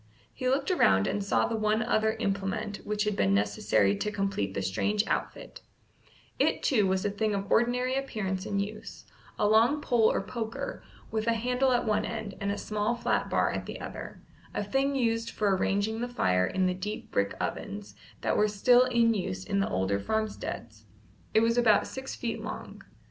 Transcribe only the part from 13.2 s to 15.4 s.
bar at the other, a thing used